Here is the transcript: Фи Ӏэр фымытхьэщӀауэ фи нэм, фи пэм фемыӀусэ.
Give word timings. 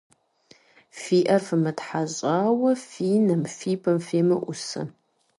Фи 0.99 1.17
Ӏэр 1.25 1.41
фымытхьэщӀауэ 1.47 2.71
фи 2.89 3.09
нэм, 3.27 3.43
фи 3.55 3.73
пэм 3.81 3.97
фемыӀусэ. 4.07 4.81